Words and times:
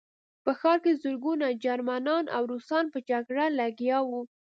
په 0.43 0.51
ښار 0.59 0.77
کې 0.83 0.99
زرګونه 1.03 1.47
جرمنان 1.63 2.25
او 2.35 2.43
روسان 2.51 2.85
په 2.93 2.99
جګړه 3.09 3.45
لګیا 3.59 3.97
وو 4.07 4.21